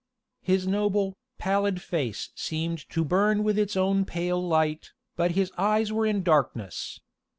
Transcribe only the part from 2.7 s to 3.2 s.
to